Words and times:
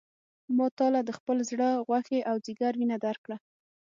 ما 0.57 0.67
تا 0.77 0.85
له 0.93 1.01
خپل 1.17 1.37
زړه 1.49 1.69
غوښې 1.87 2.19
او 2.29 2.35
ځیګر 2.45 2.73
وینه 2.77 2.97
درکړه. 3.05 3.37